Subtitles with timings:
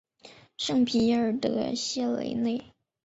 [0.57, 2.73] 圣皮耶尔德谢雷内。